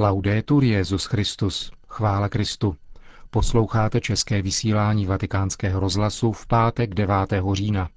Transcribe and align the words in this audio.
Laudetur 0.00 0.64
Jezus 0.64 1.04
Christus. 1.04 1.70
Chvála 1.88 2.28
Kristu. 2.28 2.76
Posloucháte 3.30 4.00
české 4.00 4.42
vysílání 4.42 5.06
Vatikánského 5.06 5.80
rozhlasu 5.80 6.32
v 6.32 6.46
pátek 6.46 6.94
9. 6.94 7.16
října. 7.52 7.88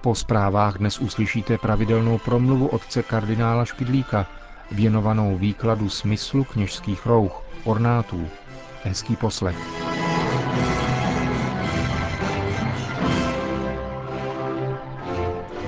Po 0.00 0.14
zprávách 0.14 0.78
dnes 0.78 0.98
uslyšíte 0.98 1.58
pravidelnou 1.58 2.18
promluvu 2.18 2.66
otce 2.66 3.02
kardinála 3.02 3.64
Špidlíka, 3.64 4.26
věnovanou 4.72 5.38
výkladu 5.38 5.88
smyslu 5.88 6.44
kněžských 6.44 7.06
rouch, 7.06 7.42
ornátů. 7.64 8.28
Hezký 8.84 9.16
poslech. 9.16 9.56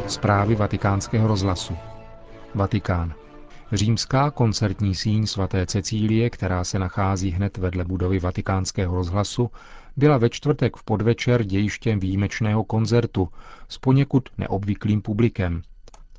Zprávy 0.06 0.54
vatikánského 0.54 1.28
rozhlasu. 1.28 1.76
Vatikán. 2.54 3.14
Římská 3.72 4.30
koncertní 4.30 4.94
síň 4.94 5.26
svaté 5.26 5.66
Cecílie, 5.66 6.30
která 6.30 6.64
se 6.64 6.78
nachází 6.78 7.30
hned 7.30 7.56
vedle 7.56 7.84
budovy 7.84 8.18
vatikánského 8.18 8.94
rozhlasu, 8.94 9.50
byla 9.96 10.18
ve 10.18 10.30
čtvrtek 10.30 10.76
v 10.76 10.82
podvečer 10.84 11.44
dějištěm 11.44 12.00
výjimečného 12.00 12.64
koncertu 12.64 13.28
s 13.68 13.78
poněkud 13.78 14.28
neobvyklým 14.38 15.02
publikem. 15.02 15.62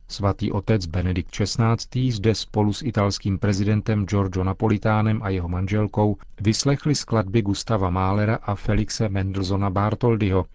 Svatý 0.07 0.51
otec 0.51 0.85
Benedikt 0.85 1.31
XVI. 1.31 2.11
zde 2.11 2.35
spolu 2.35 2.73
s 2.73 2.81
italským 2.81 3.39
prezidentem 3.39 4.05
Giorgio 4.05 4.43
Napolitánem 4.43 5.23
a 5.23 5.29
jeho 5.29 5.47
manželkou 5.47 6.17
vyslechli 6.41 6.95
skladby 6.95 7.41
Gustava 7.41 7.89
Mahlera 7.89 8.35
a 8.35 8.55
Felixe 8.55 9.09
Mendelssohna 9.09 9.69
Bartoldyho, 9.69 10.45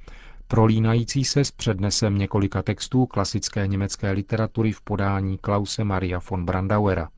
prolínající 0.49 1.25
se 1.25 1.45
s 1.45 1.51
přednesem 1.51 2.19
několika 2.19 2.63
textů 2.63 3.07
klasické 3.07 3.67
německé 3.67 4.11
literatury 4.11 4.73
v 4.73 4.81
podání 4.81 5.39
Klause 5.39 5.85
Maria 5.85 6.21
von 6.31 6.45
Brandauera. 6.45 7.09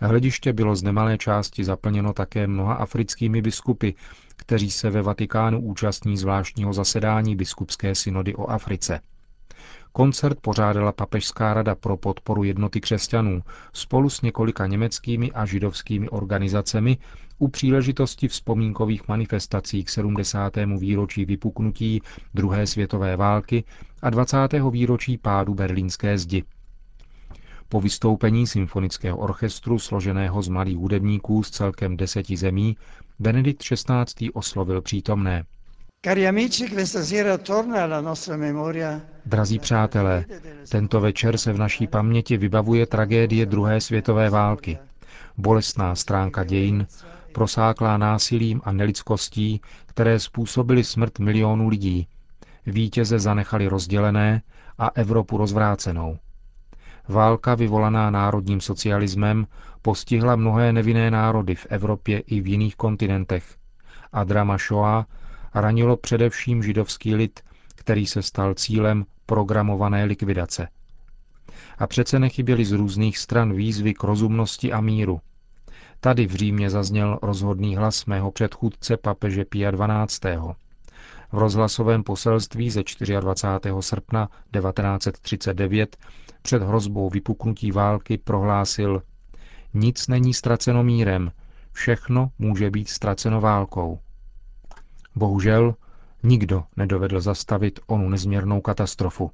Hlediště 0.00 0.52
bylo 0.52 0.76
z 0.76 0.82
nemalé 0.82 1.18
části 1.18 1.64
zaplněno 1.64 2.12
také 2.12 2.46
mnoha 2.46 2.74
africkými 2.74 3.42
biskupy, 3.42 3.90
kteří 4.36 4.70
se 4.70 4.90
ve 4.90 5.02
Vatikánu 5.02 5.60
účastní 5.60 6.16
zvláštního 6.16 6.72
zasedání 6.72 7.36
biskupské 7.36 7.94
synody 7.94 8.34
o 8.34 8.46
Africe. 8.46 9.00
Koncert 9.92 10.40
pořádala 10.40 10.92
Papežská 10.92 11.54
rada 11.54 11.74
pro 11.74 11.96
podporu 11.96 12.44
jednoty 12.44 12.80
křesťanů 12.80 13.42
spolu 13.72 14.10
s 14.10 14.22
několika 14.22 14.66
německými 14.66 15.32
a 15.32 15.46
židovskými 15.46 16.08
organizacemi 16.08 16.98
u 17.38 17.48
příležitosti 17.48 18.28
vzpomínkových 18.28 19.08
manifestací 19.08 19.84
k 19.84 19.88
70. 19.90 20.56
výročí 20.78 21.24
vypuknutí 21.24 22.02
druhé 22.34 22.66
světové 22.66 23.16
války 23.16 23.64
a 24.02 24.10
20. 24.10 24.36
výročí 24.70 25.18
pádu 25.18 25.54
berlínské 25.54 26.18
zdi. 26.18 26.42
Po 27.68 27.80
vystoupení 27.80 28.46
symfonického 28.46 29.18
orchestru 29.18 29.78
složeného 29.78 30.42
z 30.42 30.48
mladých 30.48 30.76
hudebníků 30.76 31.42
z 31.42 31.50
celkem 31.50 31.96
deseti 31.96 32.36
zemí 32.36 32.76
Benedikt 33.18 33.62
XVI. 33.62 34.32
oslovil 34.32 34.82
přítomné. 34.82 35.44
Drazí 39.26 39.58
přátelé, 39.58 40.24
tento 40.70 41.00
večer 41.00 41.38
se 41.38 41.52
v 41.52 41.58
naší 41.58 41.86
paměti 41.86 42.36
vybavuje 42.36 42.86
tragédie 42.86 43.46
druhé 43.46 43.80
světové 43.80 44.30
války. 44.30 44.78
Bolestná 45.36 45.94
stránka 45.94 46.44
dějin, 46.44 46.86
prosáklá 47.32 47.96
násilím 47.96 48.60
a 48.64 48.72
nelidskostí, 48.72 49.60
které 49.86 50.20
způsobily 50.20 50.84
smrt 50.84 51.18
milionů 51.18 51.68
lidí. 51.68 52.08
Vítěze 52.66 53.18
zanechali 53.18 53.66
rozdělené 53.66 54.42
a 54.78 54.88
Evropu 54.94 55.36
rozvrácenou. 55.36 56.18
Válka 57.08 57.54
vyvolaná 57.54 58.10
národním 58.10 58.60
socialismem 58.60 59.46
postihla 59.82 60.36
mnohé 60.36 60.72
nevinné 60.72 61.10
národy 61.10 61.54
v 61.54 61.66
Evropě 61.70 62.18
i 62.18 62.40
v 62.40 62.46
jiných 62.46 62.76
kontinentech 62.76 63.44
a 64.12 64.24
drama 64.24 64.56
Shoah 64.58 65.06
ranilo 65.54 65.96
především 65.96 66.62
židovský 66.62 67.14
lid, 67.14 67.40
který 67.74 68.06
se 68.06 68.22
stal 68.22 68.54
cílem 68.54 69.06
programované 69.26 70.04
likvidace. 70.04 70.68
A 71.78 71.86
přece 71.86 72.18
nechyběly 72.18 72.64
z 72.64 72.72
různých 72.72 73.18
stran 73.18 73.52
výzvy 73.52 73.94
k 73.94 74.02
rozumnosti 74.04 74.72
a 74.72 74.80
míru. 74.80 75.20
Tady 76.00 76.26
v 76.26 76.34
Římě 76.34 76.70
zazněl 76.70 77.18
rozhodný 77.22 77.76
hlas 77.76 78.06
mého 78.06 78.30
předchůdce 78.32 78.96
papeže 78.96 79.44
Pia 79.44 79.72
XII. 80.06 80.36
V 81.32 81.38
rozhlasovém 81.38 82.02
poselství 82.02 82.70
ze 82.70 82.82
24. 83.20 83.70
srpna 83.80 84.28
1939 84.52 85.96
před 86.42 86.62
hrozbou 86.62 87.10
vypuknutí 87.10 87.72
války 87.72 88.18
prohlásil 88.18 89.02
Nic 89.74 90.08
není 90.08 90.34
ztraceno 90.34 90.82
mírem, 90.84 91.32
všechno 91.72 92.30
může 92.38 92.70
být 92.70 92.88
ztraceno 92.88 93.40
válkou. 93.40 93.98
Bohužel 95.18 95.74
nikdo 96.22 96.64
nedovedl 96.76 97.20
zastavit 97.20 97.80
onu 97.86 98.08
nezměrnou 98.08 98.60
katastrofu. 98.60 99.30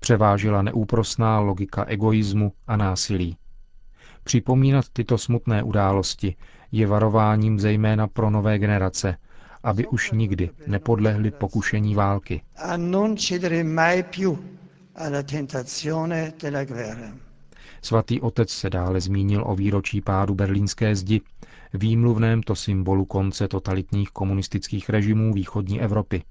Převážila 0.00 0.62
neúprosná 0.62 1.40
logika 1.40 1.84
egoismu 1.84 2.52
a 2.66 2.76
násilí. 2.76 3.36
Připomínat 4.24 4.84
tyto 4.92 5.18
smutné 5.18 5.62
události 5.62 6.36
je 6.72 6.86
varováním 6.86 7.60
zejména 7.60 8.06
pro 8.06 8.30
nové 8.30 8.58
generace, 8.58 9.16
aby 9.62 9.86
už 9.86 10.10
nikdy 10.10 10.50
nepodlehli 10.66 11.30
pokušení 11.30 11.94
války. 11.94 12.42
Svatý 17.82 18.20
otec 18.20 18.50
se 18.50 18.70
dále 18.70 19.00
zmínil 19.00 19.44
o 19.46 19.56
výročí 19.56 20.00
pádu 20.00 20.34
berlínské 20.34 20.96
zdi, 20.96 21.20
výmluvném 21.74 22.42
to 22.42 22.54
symbolu 22.54 23.04
konce 23.04 23.48
totalitních 23.48 24.10
komunistických 24.10 24.88
režimů 24.90 25.32
východní 25.32 25.80
Evropy. 25.80 26.22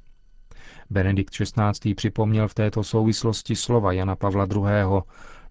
Benedikt 0.90 1.34
XVI. 1.34 1.94
připomněl 1.96 2.48
v 2.48 2.54
této 2.54 2.84
souvislosti 2.84 3.56
slova 3.56 3.92
Jana 3.92 4.16
Pavla 4.16 4.48
II., 4.56 5.02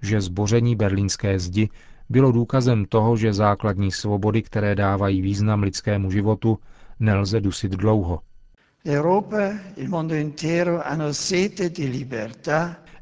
že 0.03 0.21
zboření 0.21 0.77
berlínské 0.77 1.39
zdi 1.39 1.69
bylo 2.09 2.33
důkazem 2.33 2.85
toho, 2.85 3.17
že 3.17 3.33
základní 3.33 3.93
svobody, 3.93 4.43
které 4.43 4.75
dávají 4.75 5.21
význam 5.23 5.63
lidskému 5.63 6.11
životu, 6.11 6.59
nelze 7.01 7.41
dusit 7.41 7.73
dlouho. 7.73 8.21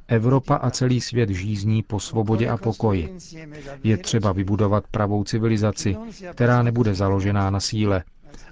Evropa 0.09 0.55
a 0.57 0.71
celý 0.71 1.01
svět 1.01 1.31
žízní 1.31 1.83
po 1.83 2.01
svobodě 2.01 2.49
a 2.49 2.57
pokoji. 2.57 3.17
Je 3.85 3.97
třeba 3.97 4.33
vybudovat 4.33 4.85
pravou 4.91 5.25
civilizaci, 5.25 5.97
která 6.33 6.63
nebude 6.63 6.95
založená 6.95 7.51
na 7.51 7.61
síle, 7.61 8.05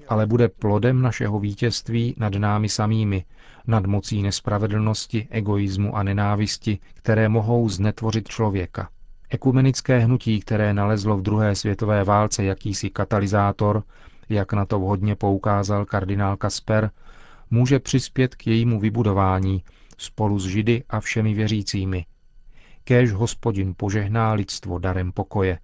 ale 0.09 0.27
bude 0.27 0.49
plodem 0.49 1.03
našeho 1.03 1.41
vítězství 1.41 2.15
nad 2.19 2.35
námi 2.35 2.69
samými, 2.69 3.25
nad 3.67 3.87
mocí 3.87 4.23
nespravedlnosti, 4.23 5.29
egoismu 5.31 5.97
a 5.97 6.03
nenávisti, 6.03 6.79
které 6.95 7.29
mohou 7.29 7.69
znetvořit 7.69 8.29
člověka. 8.29 8.89
Ekumenické 9.31 9.99
hnutí, 9.99 10.41
které 10.41 10.75
nalezlo 10.75 11.17
v 11.17 11.23
druhé 11.23 11.55
světové 11.55 12.05
válce 12.05 12.45
jakýsi 12.45 12.91
katalyzátor, 12.91 13.83
jak 14.29 14.53
na 14.53 14.65
to 14.65 14.79
vhodně 14.81 15.15
poukázal 15.17 15.85
kardinál 15.85 16.37
Kasper, 16.37 16.91
může 17.51 17.79
přispět 17.79 18.35
k 18.35 18.47
jejímu 18.47 18.81
vybudování 18.81 19.63
spolu 19.99 20.39
s 20.39 20.47
Židy 20.47 20.85
a 20.89 21.01
všemi 21.01 21.35
věřícími. 21.35 22.07
Kéž 22.85 23.13
hospodin 23.13 23.75
požehná 23.77 24.33
lidstvo 24.33 24.79
darem 24.79 25.13
pokoje. 25.13 25.59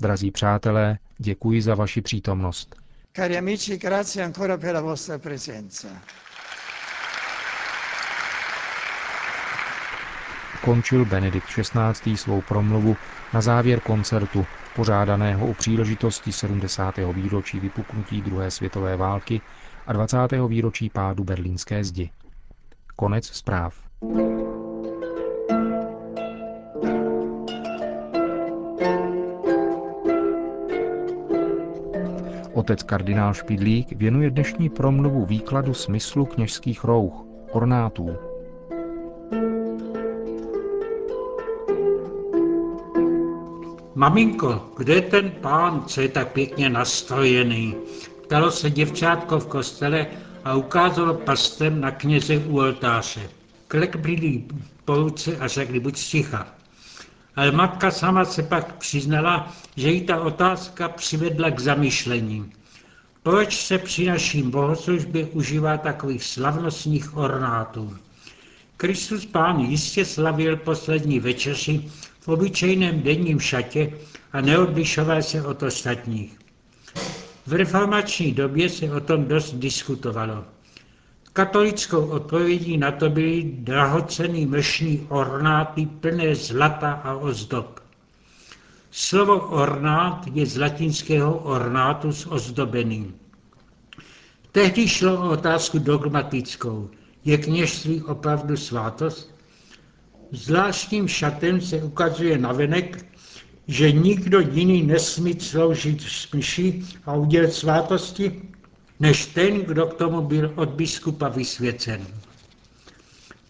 Drazí 0.00 0.30
přátelé, 0.30 0.98
děkuji 1.18 1.62
za 1.62 1.74
vaši 1.74 2.02
přítomnost. 2.02 2.76
Cari 3.16 3.38
amici, 3.38 3.78
grazie 3.78 4.24
ancora 4.24 4.56
per 4.58 4.74
la 4.74 4.80
vostra 4.80 5.18
presenza. 5.18 5.88
Končil 10.64 11.04
Benedikt 11.04 11.46
XVI. 11.48 12.16
svou 12.16 12.40
promluvu 12.42 12.96
na 13.34 13.40
závěr 13.40 13.80
koncertu, 13.80 14.46
pořádaného 14.76 15.46
u 15.46 15.54
příležitosti 15.54 16.32
70. 16.32 16.94
výročí 17.12 17.60
vypuknutí 17.60 18.22
druhé 18.22 18.50
světové 18.50 18.96
války 18.96 19.40
a 19.86 19.92
20. 19.92 20.16
výročí 20.48 20.90
pádu 20.90 21.24
berlínské 21.24 21.84
zdi. 21.84 22.10
Konec 23.00 23.26
zpráv. 23.26 23.74
Otec 32.52 32.82
kardinál 32.82 33.34
Špidlík 33.34 33.92
věnuje 33.92 34.30
dnešní 34.30 34.68
promluvu 34.68 35.26
výkladu 35.26 35.74
smyslu 35.74 36.26
kněžských 36.26 36.84
rouch, 36.84 37.24
ornátů. 37.52 38.16
Maminko, 43.94 44.62
kde 44.76 44.94
je 44.94 45.02
ten 45.02 45.30
pán, 45.30 45.84
co 45.86 46.00
je 46.00 46.08
tak 46.08 46.32
pěkně 46.32 46.70
nastrojený? 46.70 47.74
Ptalo 48.22 48.50
se 48.50 48.70
děvčátko 48.70 49.38
v 49.38 49.46
kostele 49.46 50.06
a 50.48 50.54
ukázalo 50.54 51.14
prstem 51.14 51.80
na 51.80 51.90
kněze 51.90 52.38
u 52.38 52.58
oltáře. 52.58 53.28
Klek 53.68 53.96
byli 53.96 54.44
po 54.84 54.94
ruce 54.96 55.36
a 55.36 55.48
řekli, 55.48 55.80
buď 55.80 55.98
sticha. 55.98 56.46
Ale 57.36 57.52
matka 57.52 57.90
sama 57.90 58.24
se 58.24 58.42
pak 58.42 58.76
přiznala, 58.76 59.52
že 59.76 59.90
jí 59.90 60.00
ta 60.00 60.20
otázka 60.20 60.88
přivedla 60.88 61.50
k 61.50 61.60
zamyšlení. 61.60 62.52
Proč 63.22 63.56
se 63.66 63.78
při 63.78 64.06
naším 64.06 64.50
bohoslužbě 64.50 65.26
užívá 65.26 65.76
takových 65.76 66.24
slavnostních 66.24 67.16
ornátů? 67.16 67.96
Kristus 68.76 69.26
Pán 69.26 69.60
jistě 69.60 70.04
slavil 70.04 70.56
poslední 70.56 71.20
večeři 71.20 71.84
v 72.20 72.28
obyčejném 72.28 73.02
denním 73.02 73.40
šatě 73.40 73.92
a 74.32 74.40
neodlišoval 74.40 75.22
se 75.22 75.42
od 75.42 75.62
ostatních. 75.62 76.47
V 77.48 77.52
reformační 77.52 78.32
době 78.32 78.68
se 78.68 78.92
o 78.92 79.00
tom 79.00 79.24
dost 79.24 79.54
diskutovalo. 79.54 80.44
Katolickou 81.32 82.06
odpovědí 82.06 82.76
na 82.78 82.92
to 82.92 83.10
byly 83.10 83.42
drahocený 83.58 84.46
mlšní 84.46 85.06
ornáty 85.08 85.86
plné 85.86 86.34
zlata 86.34 86.92
a 86.92 87.14
ozdob. 87.14 87.80
Slovo 88.90 89.38
ornát 89.38 90.24
je 90.34 90.46
z 90.46 90.56
latinského 90.56 91.38
ornatus 91.38 92.26
ozdobený. 92.26 93.14
Tehdy 94.52 94.88
šlo 94.88 95.14
o 95.14 95.30
otázku 95.30 95.78
dogmatickou. 95.78 96.90
Je 97.24 97.38
kněžství 97.38 98.02
opravdu 98.02 98.56
svátost? 98.56 99.34
Zvláštním 100.32 101.08
šatem 101.08 101.60
se 101.60 101.82
ukazuje 101.82 102.38
navenek, 102.38 103.04
že 103.68 103.92
nikdo 103.92 104.40
jiný 104.40 104.82
nesmí 104.82 105.40
sloužit 105.40 106.02
v 106.02 106.12
smyši 106.12 106.82
a 107.06 107.14
udělat 107.14 107.52
svátosti, 107.52 108.42
než 109.00 109.26
ten, 109.26 109.60
kdo 109.60 109.86
k 109.86 109.94
tomu 109.94 110.22
byl 110.22 110.52
od 110.56 110.68
biskupa 110.68 111.28
vysvěcen. 111.28 112.06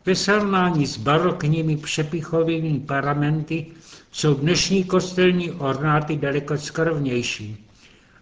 Ve 0.06 0.14
srovnání 0.14 0.86
s 0.86 0.96
barokními 0.98 1.76
přepichovými 1.76 2.80
paramenty 2.80 3.66
jsou 4.12 4.34
dnešní 4.34 4.84
kostelní 4.84 5.50
ornáty 5.50 6.16
daleko 6.16 6.58
skrvnější, 6.58 7.66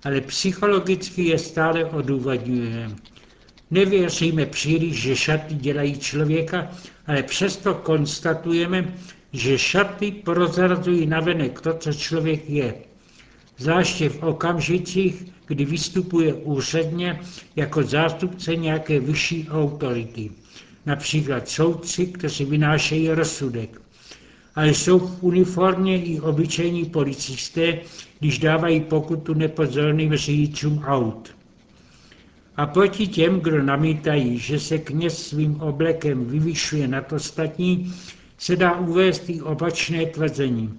ale 0.04 0.20
psychologicky 0.20 1.22
je 1.22 1.38
stále 1.38 1.84
odůvodňujeme. 1.84 2.96
Nevěříme 3.70 4.46
příliš, 4.46 5.02
že 5.02 5.16
šaty 5.16 5.54
dělají 5.54 5.98
člověka, 5.98 6.70
ale 7.06 7.22
přesto 7.22 7.74
konstatujeme, 7.74 8.94
že 9.32 9.58
šaty 9.58 10.10
prozrazují 10.10 11.06
navenek 11.06 11.60
to, 11.60 11.74
co 11.74 11.92
člověk 11.92 12.50
je. 12.50 12.74
Zvláště 13.58 14.08
v 14.08 14.22
okamžicích, 14.22 15.24
kdy 15.46 15.64
vystupuje 15.64 16.34
úředně 16.34 17.20
jako 17.56 17.82
zástupce 17.82 18.56
nějaké 18.56 19.00
vyšší 19.00 19.48
autority. 19.50 20.30
Například 20.86 21.48
soudci, 21.48 22.06
kteří 22.06 22.44
vynášejí 22.44 23.10
rozsudek. 23.10 23.80
Ale 24.54 24.68
jsou 24.68 24.98
v 24.98 25.22
uniformě 25.22 26.02
i 26.02 26.20
obyčejní 26.20 26.84
policisté, 26.84 27.78
když 28.20 28.38
dávají 28.38 28.80
pokutu 28.80 29.34
nepozorným 29.34 30.16
řidičům 30.16 30.84
aut. 30.86 31.36
A 32.56 32.66
proti 32.66 33.06
těm, 33.06 33.40
kdo 33.40 33.62
namítají, 33.62 34.38
že 34.38 34.60
se 34.60 34.78
kněz 34.78 35.26
svým 35.28 35.60
oblekem 35.60 36.24
vyvyšuje 36.24 36.88
nad 36.88 37.12
ostatní, 37.12 37.94
se 38.38 38.56
dá 38.56 38.76
uvést 38.78 39.28
i 39.28 39.42
opačné 39.42 40.06
tvrzení. 40.06 40.78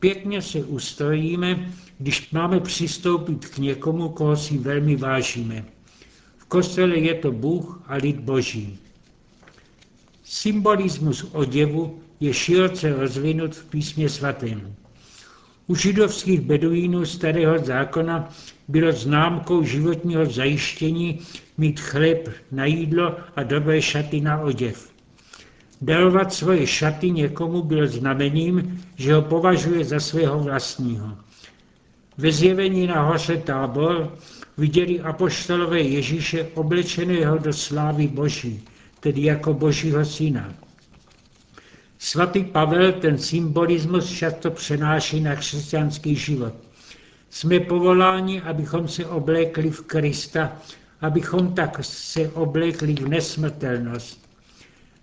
Pěkně 0.00 0.42
se 0.42 0.58
ustrojíme, 0.64 1.72
když 1.98 2.30
máme 2.30 2.60
přistoupit 2.60 3.46
k 3.46 3.58
někomu, 3.58 4.08
koho 4.08 4.36
si 4.36 4.58
velmi 4.58 4.96
vážíme. 4.96 5.64
V 6.38 6.44
kostele 6.44 6.98
je 6.98 7.14
to 7.14 7.32
Bůh 7.32 7.82
a 7.86 7.94
lid 7.94 8.16
Boží. 8.20 8.78
Symbolismus 10.24 11.26
oděvu 11.32 12.00
je 12.20 12.34
široce 12.34 12.94
rozvinut 12.94 13.54
v 13.54 13.64
písmě 13.64 14.08
svatém. 14.08 14.74
U 15.70 15.74
židovských 15.74 16.40
beduínů 16.40 17.06
starého 17.06 17.58
zákona 17.58 18.28
bylo 18.68 18.92
známkou 18.92 19.62
životního 19.64 20.26
zajištění 20.26 21.20
mít 21.58 21.80
chléb 21.80 22.28
na 22.52 22.64
jídlo 22.64 23.16
a 23.36 23.42
dobré 23.42 23.82
šaty 23.82 24.20
na 24.20 24.40
oděv. 24.40 24.90
Darovat 25.82 26.32
svoje 26.32 26.66
šaty 26.66 27.10
někomu 27.10 27.62
byl 27.62 27.88
znamením, 27.88 28.84
že 28.96 29.14
ho 29.14 29.22
považuje 29.22 29.84
za 29.84 30.00
svého 30.00 30.40
vlastního. 30.40 31.18
Ve 32.18 32.32
zjevení 32.32 32.86
na 32.86 33.02
hoře 33.02 33.36
Tábor 33.36 34.18
viděli 34.58 35.00
apoštolové 35.00 35.80
Ježíše 35.80 36.46
oblečeného 36.54 37.38
do 37.38 37.52
slávy 37.52 38.06
Boží, 38.06 38.62
tedy 39.00 39.22
jako 39.22 39.54
Božího 39.54 40.04
syna. 40.04 40.54
Svatý 42.02 42.44
Pavel 42.44 42.92
ten 42.92 43.18
symbolismus 43.18 44.10
často 44.10 44.50
přenáší 44.50 45.20
na 45.20 45.36
křesťanský 45.36 46.16
život. 46.16 46.54
Jsme 47.30 47.60
povoláni, 47.60 48.40
abychom 48.40 48.88
se 48.88 49.06
oblékli 49.06 49.70
v 49.70 49.80
Krista, 49.82 50.52
abychom 51.00 51.54
tak 51.54 51.78
se 51.84 52.28
oblékli 52.28 52.94
v 52.94 53.08
nesmrtelnost. 53.08 54.28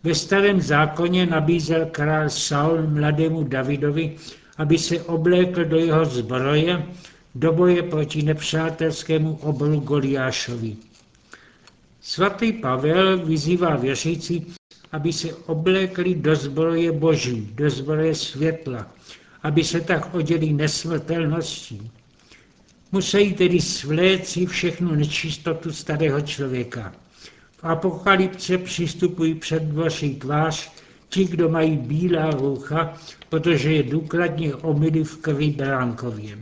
Ve 0.04 0.16
starém 0.16 0.62
zákoně 0.62 1.26
nabízel 1.26 1.86
král 1.86 2.30
Saul 2.30 2.88
mladému 2.88 3.44
Davidovi, 3.44 4.16
aby 4.58 4.78
se 4.78 5.02
oblékl 5.02 5.66
do 5.66 5.78
jeho 5.78 6.06
zbroje 6.06 6.86
do 7.36 7.54
boje 7.54 7.84
proti 7.84 8.22
nepřátelskému 8.22 9.36
oboru 9.36 9.80
Goliášovi. 9.80 10.76
Svatý 12.02 12.54
Pavel 12.54 13.26
vyzývá 13.26 13.76
věřící, 13.76 14.54
aby 14.98 15.14
se 15.14 15.34
oblékli 15.34 16.16
do 16.16 16.36
zbroje 16.36 16.92
boží, 16.92 17.50
do 17.56 17.70
zbroje 17.70 18.16
světla, 18.16 18.92
aby 19.44 19.64
se 19.64 19.82
tak 19.82 20.14
oděli 20.16 20.54
nesmrtelností. 20.54 21.92
Musí 22.92 23.34
tedy 23.34 23.62
svléci 23.62 24.46
všechnu 24.46 24.96
nečistotu 24.96 25.72
starého 25.72 26.22
člověka. 26.22 26.94
V 27.58 27.64
apokalypce 27.66 28.58
přistupují 28.58 29.36
před 29.36 29.64
Boží 29.64 30.16
tvář 30.16 30.72
ti, 31.10 31.26
kdo 31.26 31.50
mají 31.50 31.78
bílá 31.78 32.32
roucha, 32.32 32.94
protože 33.30 33.74
je 33.74 33.84
důkladně 33.84 34.56
omily 34.56 35.04
v 35.04 35.18
krvi 35.18 35.50
beránkově. 35.50 36.38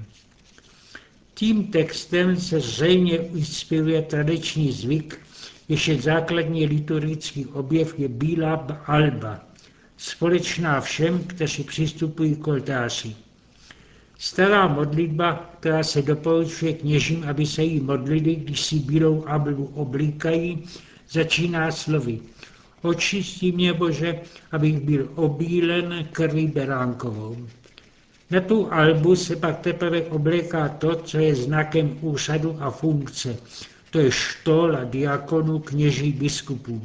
Tím 1.34 1.68
textem 1.68 2.38
se 2.40 2.60
zřejmě 2.60 3.18
inspiruje 3.18 4.02
tradiční 4.02 4.72
zvyk, 4.72 5.25
ještě 5.70 6.02
základní 6.02 6.66
liturgický 6.66 7.46
objev 7.46 8.00
je 8.00 8.08
bílá 8.08 8.54
alba, 8.86 9.40
společná 9.98 10.82
všem, 10.82 11.20
kteří 11.20 11.64
přistupují 11.64 12.36
k 12.36 12.48
oltáři. 12.48 13.16
Stará 14.20 14.68
modlitba, 14.68 15.50
která 15.60 15.84
se 15.84 16.02
doporučuje 16.02 16.74
kněžím, 16.74 17.24
aby 17.30 17.46
se 17.46 17.64
jí 17.64 17.80
modlili, 17.80 18.36
když 18.36 18.62
si 18.62 18.80
bílou 18.80 19.28
albu 19.28 19.66
oblíkají, 19.66 20.64
začíná 21.10 21.72
slovy. 21.72 22.20
Očistí 22.82 23.52
mě, 23.52 23.74
Bože, 23.74 24.20
abych 24.52 24.80
byl 24.80 25.10
obílen 25.16 26.08
krví 26.12 26.48
beránkovou. 26.48 27.38
Na 28.32 28.42
tu 28.42 28.74
albu 28.74 29.16
se 29.16 29.36
pak 29.36 29.60
teprve 29.60 30.02
obléká 30.02 30.70
to, 30.70 30.96
co 30.96 31.18
je 31.18 31.36
znakem 31.36 31.98
úřadu 32.02 32.58
a 32.60 32.72
funkce, 32.72 33.38
to 33.96 34.02
je 34.02 34.12
štol 34.12 34.76
a 34.76 34.84
diakonů, 34.84 35.60
kněží, 35.60 36.12
biskupů. 36.12 36.82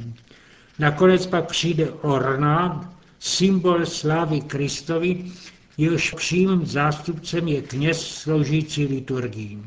Nakonec 0.79 1.27
pak 1.27 1.45
přijde 1.47 1.91
ornát, 1.91 2.87
symbol 3.19 3.85
slávy 3.85 4.41
Kristovi, 4.41 5.31
jehož 5.77 6.13
přímým 6.13 6.65
zástupcem 6.65 7.47
je 7.47 7.61
kněz 7.61 8.07
sloužící 8.07 8.85
liturgii. 8.85 9.59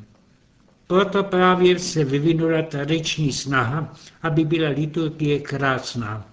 Proto 0.86 1.24
právě 1.24 1.78
se 1.78 2.04
vyvinula 2.04 2.62
tradiční 2.62 3.32
snaha, 3.32 3.94
aby 4.22 4.44
byla 4.44 4.68
liturgie 4.68 5.38
krásná. 5.38 6.26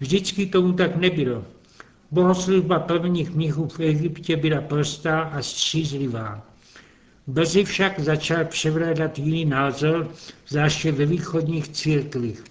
Vždycky 0.00 0.46
tomu 0.46 0.72
tak 0.72 0.96
nebylo. 0.96 1.44
Bohoslužba 2.10 2.78
prvních 2.78 3.30
mnichů 3.30 3.68
v 3.68 3.80
Egyptě 3.80 4.36
byla 4.36 4.60
prostá 4.60 5.20
a 5.20 5.42
střízlivá. 5.42 6.53
Brzy 7.26 7.64
však 7.64 8.00
začal 8.00 8.44
převládat 8.44 9.18
jiný 9.18 9.44
názor, 9.44 10.10
zvláště 10.48 10.92
ve 10.92 11.06
východních 11.06 11.68
církvích. 11.68 12.44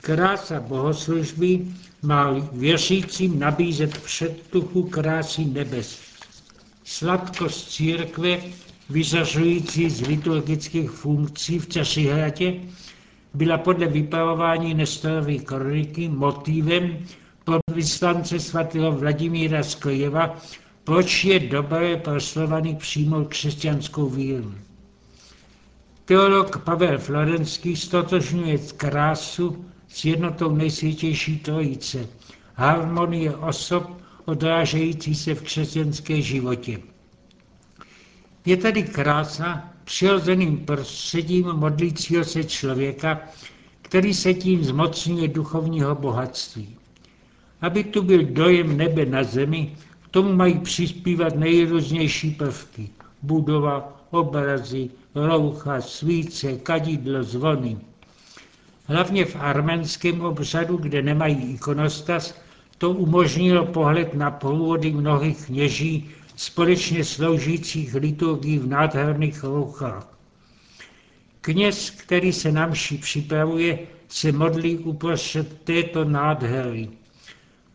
Krása 0.00 0.60
bohoslužby 0.60 1.60
má 2.02 2.32
věřícím 2.52 3.38
nabízet 3.38 3.98
předtuchu 3.98 4.82
krásy 4.82 5.44
nebes. 5.44 6.00
Sladkost 6.84 7.70
církve, 7.70 8.40
vyzařující 8.90 9.90
z 9.90 10.00
liturgických 10.00 10.90
funkcí 10.90 11.58
v 11.58 11.66
Cesihradě, 11.66 12.54
byla 13.34 13.58
podle 13.58 13.86
vypravování 13.86 14.74
Nestorové 14.74 15.38
kroniky 15.38 16.08
motivem 16.08 16.98
pro 17.44 17.58
vyslance 17.74 18.40
svatého 18.40 18.92
Vladimíra 18.92 19.62
z 19.62 19.74
Kojeva 19.74 20.36
proč 20.84 21.24
je 21.24 21.40
dobré 21.40 21.96
proslovaný 21.96 22.76
přijmout 22.76 23.28
křesťanskou 23.28 24.08
víru. 24.08 24.54
Teolog 26.04 26.64
Pavel 26.64 26.98
Florenský 26.98 27.76
stotožňuje 27.76 28.58
krásu 28.58 29.64
s 29.88 30.04
jednotou 30.04 30.54
nejsvětější 30.56 31.38
trojice, 31.38 32.08
harmonie 32.54 33.36
osob 33.36 33.90
odrážející 34.24 35.14
se 35.14 35.34
v 35.34 35.42
křesťanské 35.42 36.22
životě. 36.22 36.78
Je 38.46 38.56
tady 38.56 38.82
krása 38.82 39.70
přirozeným 39.84 40.58
prostředím 40.58 41.46
modlícího 41.46 42.24
se 42.24 42.44
člověka, 42.44 43.20
který 43.82 44.14
se 44.14 44.34
tím 44.34 44.64
zmocňuje 44.64 45.28
duchovního 45.28 45.94
bohatství. 45.94 46.76
Aby 47.60 47.84
tu 47.84 48.02
byl 48.02 48.24
dojem 48.24 48.76
nebe 48.76 49.06
na 49.06 49.22
zemi, 49.22 49.76
tomu 50.14 50.32
mají 50.32 50.58
přispívat 50.58 51.36
nejrůznější 51.36 52.30
prvky. 52.30 52.88
Budova, 53.22 54.00
obrazy, 54.10 54.90
roucha, 55.14 55.80
svíce, 55.80 56.52
kadidlo, 56.52 57.22
zvony. 57.22 57.76
Hlavně 58.86 59.24
v 59.24 59.36
arménském 59.36 60.20
obřadu, 60.20 60.76
kde 60.76 61.02
nemají 61.02 61.54
ikonostas, 61.54 62.34
to 62.78 62.90
umožnilo 62.90 63.66
pohled 63.66 64.14
na 64.14 64.30
původy 64.30 64.92
mnohých 64.92 65.46
kněží 65.46 66.10
společně 66.36 67.04
sloužících 67.04 67.94
liturgií 67.94 68.58
v 68.58 68.66
nádherných 68.66 69.44
rouchách. 69.44 70.18
Kněz, 71.40 71.90
který 71.90 72.32
se 72.32 72.52
na 72.52 72.66
mši 72.66 72.98
připravuje, 72.98 73.78
se 74.08 74.32
modlí 74.32 74.78
uprostřed 74.78 75.62
této 75.64 76.04
nádhery. 76.04 76.88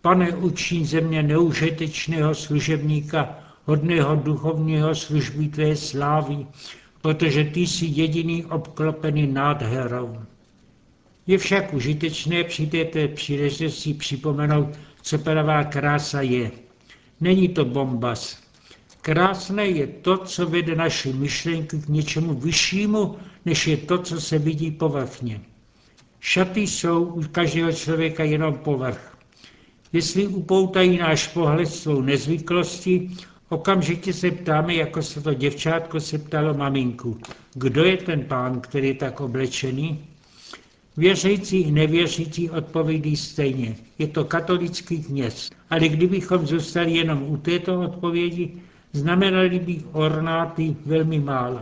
Pane, 0.01 0.31
učí 0.31 0.85
země 0.85 1.23
neužitečného 1.23 2.35
služebníka, 2.35 3.39
hodného 3.65 4.15
duchovního 4.15 4.95
služby 4.95 5.47
tvé 5.47 5.75
slávy, 5.75 6.47
protože 7.01 7.43
ty 7.43 7.59
jsi 7.59 7.85
jediný 7.85 8.45
obklopený 8.45 9.27
nádherou. 9.27 10.17
Je 11.27 11.37
však 11.37 11.73
užitečné 11.73 12.43
při 12.43 12.67
této 12.67 12.99
příležitosti 13.15 13.93
připomenout, 13.93 14.79
co 15.01 15.17
pravá 15.17 15.63
krása 15.63 16.21
je. 16.21 16.51
Není 17.21 17.49
to 17.49 17.65
bombas. 17.65 18.39
Krásné 19.01 19.67
je 19.67 19.87
to, 19.87 20.17
co 20.17 20.47
vede 20.47 20.75
naši 20.75 21.13
myšlenky 21.13 21.77
k 21.77 21.87
něčemu 21.87 22.33
vyššímu, 22.33 23.15
než 23.45 23.67
je 23.67 23.77
to, 23.77 23.97
co 23.97 24.21
se 24.21 24.39
vidí 24.39 24.71
povrchně. 24.71 25.41
Šaty 26.19 26.61
jsou 26.61 27.03
u 27.03 27.23
každého 27.23 27.71
člověka 27.71 28.23
jenom 28.23 28.53
povrch. 28.53 29.08
Jestli 29.93 30.27
upoutají 30.27 30.97
náš 30.97 31.27
pohled 31.27 31.65
svou 31.65 32.01
nezvyklostí, 32.01 33.17
okamžitě 33.49 34.13
se 34.13 34.31
ptáme, 34.31 34.75
jako 34.75 35.01
se 35.01 35.21
to 35.21 35.33
děvčátko 35.33 35.99
se 35.99 36.17
ptalo 36.17 36.53
maminku. 36.53 37.17
Kdo 37.53 37.83
je 37.83 37.97
ten 37.97 38.23
pán, 38.23 38.61
který 38.61 38.87
je 38.87 38.93
tak 38.93 39.21
oblečený? 39.21 39.99
Věřící 40.97 41.61
i 41.61 41.71
nevěřící 41.71 42.49
odpovědí 42.49 43.17
stejně. 43.17 43.75
Je 43.99 44.07
to 44.07 44.25
katolický 44.25 45.03
kněz. 45.03 45.49
Ale 45.69 45.87
kdybychom 45.89 46.47
zůstali 46.47 46.91
jenom 46.91 47.23
u 47.23 47.37
této 47.37 47.81
odpovědi, 47.81 48.53
znamenaly 48.93 49.59
by 49.59 49.83
ornáty 49.91 50.75
velmi 50.85 51.19
málo. 51.19 51.61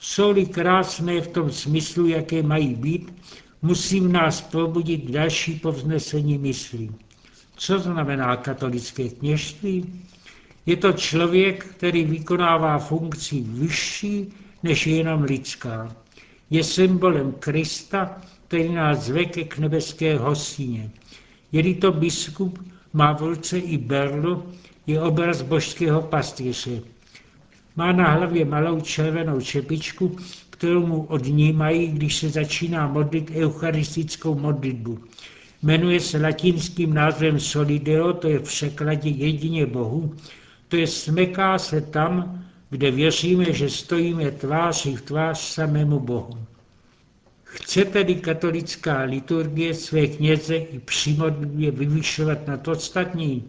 Jsou-li 0.00 0.46
krásné 0.46 1.20
v 1.20 1.28
tom 1.28 1.52
smyslu, 1.52 2.06
jaké 2.06 2.42
mají 2.42 2.74
být, 2.74 3.14
musí 3.62 4.00
v 4.00 4.08
nás 4.08 4.40
probudit 4.40 5.10
další 5.10 5.54
povznesení 5.54 6.38
myslí. 6.38 6.90
Co 7.58 7.78
znamená 7.78 8.36
katolické 8.36 9.08
kněžství? 9.08 10.02
Je 10.66 10.76
to 10.76 10.92
člověk, 10.92 11.64
který 11.64 12.04
vykonává 12.04 12.78
funkci 12.78 13.40
vyšší 13.40 14.32
než 14.62 14.86
jenom 14.86 15.22
lidská. 15.22 15.96
Je 16.50 16.64
symbolem 16.64 17.32
Krista, 17.32 18.20
který 18.48 18.72
nás 18.72 18.98
zve 18.98 19.24
k 19.24 19.58
nebeské 19.58 20.18
hostině. 20.18 20.90
Je 21.52 21.74
to 21.74 21.92
biskup, 21.92 22.58
má 22.92 23.12
v 23.12 23.22
ruce 23.22 23.58
i 23.58 23.78
berlu, 23.78 24.52
je 24.86 25.00
obraz 25.00 25.42
božského 25.42 26.02
pastýře. 26.02 26.80
Má 27.76 27.92
na 27.92 28.10
hlavě 28.10 28.44
malou 28.44 28.80
červenou 28.80 29.40
čepičku, 29.40 30.16
kterou 30.50 30.86
mu 30.86 31.02
odnímají, 31.02 31.88
když 31.88 32.16
se 32.16 32.28
začíná 32.28 32.86
modlit 32.88 33.30
eucharistickou 33.30 34.34
modlitbu. 34.34 34.98
Jmenuje 35.62 36.00
se 36.00 36.18
latinským 36.18 36.94
názvem 36.94 37.40
Solideo, 37.40 38.12
to 38.12 38.28
je 38.28 38.38
v 38.38 38.42
překladě 38.42 39.10
jedině 39.10 39.66
Bohu, 39.66 40.14
to 40.68 40.76
je 40.76 40.86
smeká 40.86 41.58
se 41.58 41.80
tam, 41.80 42.44
kde 42.70 42.90
věříme, 42.90 43.52
že 43.52 43.70
stojíme 43.70 44.30
tváří 44.30 44.96
v 44.96 45.02
tvář 45.02 45.38
samému 45.40 46.00
Bohu. 46.00 46.38
Chce 47.44 47.84
tedy 47.84 48.14
katolická 48.14 49.02
liturgie 49.02 49.74
své 49.74 50.06
kněze 50.06 50.56
i 50.56 50.78
při 50.78 51.14
modlitbě 51.14 51.70
vyvyšovat 51.70 52.46
nad 52.46 52.68
ostatní? 52.68 53.44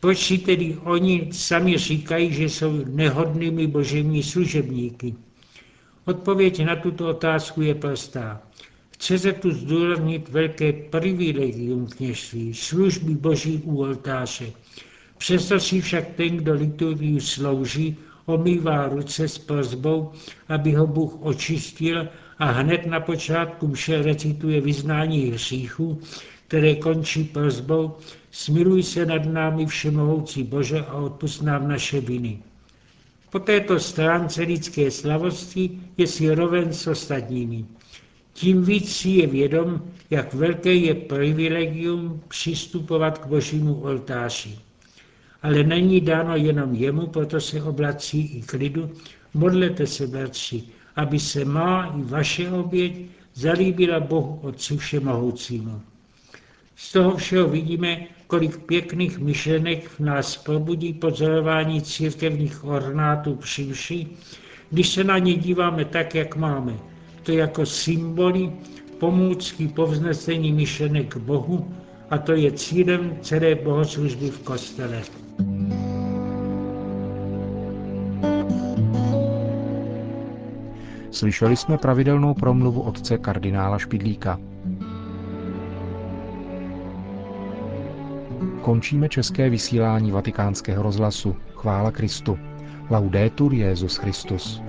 Proč 0.00 0.18
si 0.18 0.38
tedy 0.38 0.76
oni 0.84 1.28
sami 1.32 1.78
říkají, 1.78 2.32
že 2.32 2.44
jsou 2.44 2.84
nehodnými 2.84 3.66
božími 3.66 4.22
služebníky? 4.22 5.14
Odpověď 6.04 6.64
na 6.64 6.76
tuto 6.76 7.08
otázku 7.08 7.62
je 7.62 7.74
prostá. 7.74 8.42
Chce 9.02 9.32
tu 9.32 9.50
zdůraznit 9.50 10.28
velké 10.28 10.72
privilegium 10.72 11.86
kněžství, 11.86 12.54
služby 12.54 13.14
boží 13.14 13.62
u 13.64 13.78
oltáře. 13.78 14.46
Přesto 15.18 15.60
si 15.60 15.80
však 15.80 16.08
ten, 16.08 16.36
kdo 16.36 16.52
liturgii 16.52 17.20
slouží, 17.20 17.96
omývá 18.26 18.88
ruce 18.88 19.28
s 19.28 19.38
prozbou, 19.38 20.12
aby 20.48 20.72
ho 20.72 20.86
Bůh 20.86 21.16
očistil 21.20 22.08
a 22.38 22.44
hned 22.44 22.86
na 22.86 23.00
počátku 23.00 23.72
vše 23.72 24.02
recituje 24.02 24.60
vyznání 24.60 25.30
hříchů, 25.30 26.00
které 26.48 26.74
končí 26.74 27.24
prozbou, 27.24 27.96
smiluj 28.30 28.82
se 28.82 29.06
nad 29.06 29.24
námi 29.24 29.66
všemohoucí 29.66 30.42
Bože 30.42 30.80
a 30.80 30.92
odpust 30.94 31.42
nám 31.42 31.68
naše 31.68 32.00
viny. 32.00 32.38
Po 33.30 33.38
této 33.38 33.80
stránce 33.80 34.42
lidské 34.42 34.90
slavosti 34.90 35.70
je 35.96 36.06
si 36.06 36.34
roven 36.34 36.72
s 36.72 36.86
ostatními. 36.86 37.64
Tím 38.32 38.64
víc 38.64 38.96
si 38.96 39.08
je 39.08 39.26
vědom, 39.26 39.82
jak 40.10 40.34
velké 40.34 40.74
je 40.74 40.94
privilegium 40.94 42.22
přistupovat 42.28 43.18
k 43.18 43.26
božímu 43.26 43.74
oltáři. 43.74 44.58
Ale 45.42 45.62
není 45.62 46.00
dáno 46.00 46.36
jenom 46.36 46.74
jemu, 46.74 47.06
proto 47.06 47.40
se 47.40 47.62
oblací 47.62 48.38
i 48.38 48.42
k 48.42 48.52
lidu, 48.52 48.90
modlete 49.34 49.86
se, 49.86 50.06
bratři, 50.06 50.62
aby 50.96 51.18
se 51.18 51.44
má 51.44 51.86
i 51.86 52.02
vaše 52.02 52.50
oběť 52.50 52.92
zalíbila 53.34 54.00
Bohu 54.00 54.40
Otci 54.42 54.76
Všemohoucímu. 54.76 55.80
Z 56.76 56.92
toho 56.92 57.16
všeho 57.16 57.48
vidíme, 57.48 58.06
kolik 58.26 58.58
pěkných 58.58 59.18
myšlenek 59.18 59.88
v 59.88 60.00
nás 60.00 60.36
probudí 60.36 60.92
pozorování 60.92 61.82
církevních 61.82 62.64
ornátů 62.64 63.34
při 63.34 64.06
když 64.70 64.88
se 64.88 65.04
na 65.04 65.18
ně 65.18 65.34
díváme 65.34 65.84
tak, 65.84 66.14
jak 66.14 66.36
máme. 66.36 66.91
To 67.22 67.32
jako 67.32 67.66
symboly, 67.66 68.52
pomůcky 68.98 69.68
povznesení 69.68 70.52
myšlenek 70.52 71.14
k 71.14 71.16
Bohu 71.16 71.74
a 72.10 72.18
to 72.18 72.32
je 72.32 72.52
cílem 72.52 73.16
celé 73.20 73.54
bohoslužby 73.54 74.30
v 74.30 74.42
kostele. 74.42 75.02
Slyšeli 81.10 81.56
jsme 81.56 81.78
pravidelnou 81.78 82.34
promluvu 82.34 82.80
otce 82.80 83.18
kardinála 83.18 83.78
Špidlíka. 83.78 84.38
Končíme 88.60 89.08
české 89.08 89.50
vysílání 89.50 90.10
vatikánského 90.10 90.82
rozhlasu. 90.82 91.36
Chvála 91.54 91.90
Kristu. 91.90 92.38
Laudetur 92.90 93.54
Jezus 93.54 93.96
Christus. 93.96 94.62